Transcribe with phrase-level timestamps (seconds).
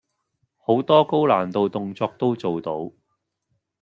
[0.57, 2.91] 好多高難度動作都做到